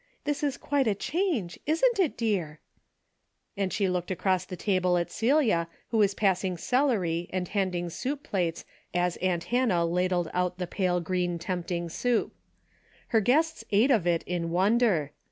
This 0.23 0.41
is 0.41 0.57
quite 0.57 0.87
a 0.87 0.95
change, 0.95 1.59
isn't 1.67 1.99
it, 1.99 2.17
dear?" 2.17 2.59
and 3.55 3.71
she 3.71 3.87
looked 3.87 4.09
across 4.09 4.45
the 4.45 4.55
table 4.55 4.97
at 4.97 5.11
Celia 5.11 5.67
who 5.89 5.99
was 5.99 6.15
passing 6.15 6.57
celery 6.57 7.29
and 7.31 7.47
handing 7.49 7.87
soup 7.91 8.23
plates 8.23 8.65
as 8.95 9.17
aunt 9.17 9.43
Hannah 9.53 9.85
la 9.85 10.07
dled 10.07 10.31
out 10.33 10.57
the 10.57 10.65
pale 10.65 11.01
green 11.01 11.37
tempting 11.37 11.87
soup. 11.87 12.33
Her 13.09 13.21
guests 13.21 13.63
ate 13.71 13.91
of 13.91 14.07
it 14.07 14.23
in 14.23 14.49
wonder. 14.49 15.11